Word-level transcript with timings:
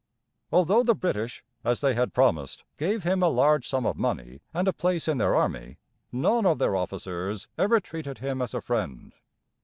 Although 0.51 0.81
the 0.81 0.95
British, 0.95 1.43
as 1.63 1.79
they 1.81 1.93
had 1.93 2.11
promised, 2.11 2.63
gave 2.79 3.03
him 3.03 3.21
a 3.21 3.27
large 3.29 3.67
sum 3.67 3.85
of 3.85 3.97
money 3.97 4.41
and 4.51 4.67
a 4.67 4.73
place 4.73 5.07
in 5.07 5.19
their 5.19 5.35
army, 5.35 5.77
none 6.11 6.43
of 6.47 6.57
their 6.57 6.75
officers 6.75 7.47
ever 7.55 7.79
treated 7.79 8.17
him 8.17 8.41
as 8.41 8.55
a 8.55 8.61
friend. 8.61 9.13